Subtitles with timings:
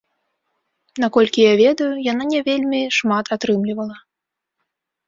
[1.03, 3.97] Наколькі я ведаю, яна не вельмі шмат атрымлівала.